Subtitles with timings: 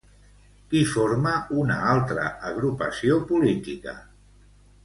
[0.71, 3.99] Qui forma una altra agrupació política?